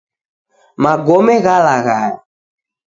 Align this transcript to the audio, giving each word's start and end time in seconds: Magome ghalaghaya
Magome 0.83 1.35
ghalaghaya 1.45 2.11